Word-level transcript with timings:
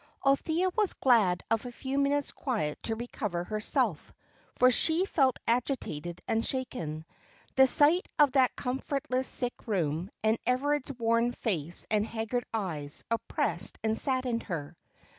_Althea 0.27 0.67
was 0.75 0.93
glad 0.93 1.43
of 1.51 1.63
a 1.63 1.71
few 1.71 1.99
minutes' 1.99 2.31
quiet 2.31 2.81
to 2.81 2.95
recover 2.95 3.43
herself, 3.43 4.11
for 4.55 4.71
she 4.71 5.05
felt 5.05 5.37
agitated 5.47 6.23
and 6.27 6.43
shaken. 6.43 7.05
The 7.55 7.67
sight 7.67 8.07
of 8.17 8.31
that 8.31 8.55
comfortless 8.55 9.27
sick 9.27 9.53
room, 9.67 10.09
and 10.23 10.39
Everard's 10.47 10.91
worn 10.97 11.33
face 11.33 11.85
and 11.91 12.03
haggard 12.03 12.47
eyes, 12.51 13.03
oppressed 13.11 13.77
and 13.83 13.95
saddened 13.95 14.41
her. 14.41 14.75